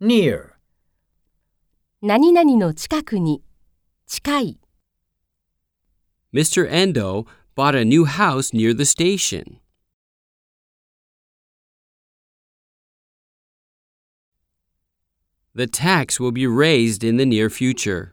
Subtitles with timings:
[0.00, 0.56] near,
[2.02, 3.42] 何々の近くに、
[4.06, 4.58] 近い。
[6.34, 6.68] Mr.
[6.70, 7.26] Endo
[7.56, 9.58] bought a new house near the station.
[15.54, 18.12] The tax will be raised in the near future.